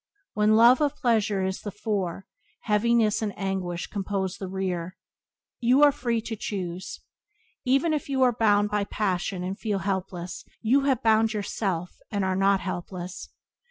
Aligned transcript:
When 0.33 0.55
love 0.55 0.81
of 0.81 0.95
pleasure 0.95 1.45
is 1.45 1.59
to 1.59 1.65
the 1.65 1.69
fore, 1.71 2.25
heaviness 2.61 3.21
and 3.21 3.37
anguish 3.37 3.85
compose 3.85 4.37
the 4.37 4.47
rear. 4.47 4.97
You 5.59 5.83
are 5.83 5.91
free 5.91 6.21
to 6.21 6.35
choose. 6.35 7.01
Even 7.65 7.93
if 7.93 8.09
you 8.09 8.23
are 8.23 8.33
bound 8.33 8.71
by 8.71 8.85
passion, 8.85 9.43
and 9.43 9.59
feel 9.59 9.77
helpless, 9.85 10.43
you 10.59 10.85
have 10.85 11.03
bound 11.03 11.33
yourself, 11.33 11.99
and 12.09 12.25
are 12.25 12.35
not 12.35 12.61
helpless. 12.61 13.29